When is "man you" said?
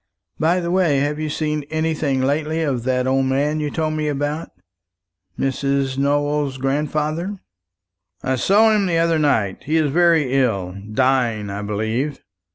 3.27-3.69